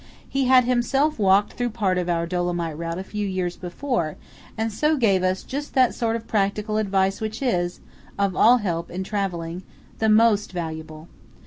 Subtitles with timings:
[0.27, 4.15] He had himself walked through part of our Dolomite route a few years before,
[4.57, 7.81] and so gave us just that sort of practical advice which is,
[8.17, 9.61] of all help in travelling,
[9.99, 11.07] the most valuable.